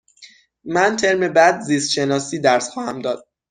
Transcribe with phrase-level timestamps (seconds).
[0.63, 3.27] من ترم بعد زیست شناسی درس خواهم داد.